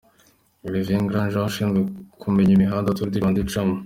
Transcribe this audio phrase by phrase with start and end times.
[0.67, 1.79] Olivier Grand-Jean ushinzwe
[2.21, 3.75] kumenya imihanda Tour du Rwanda icamo.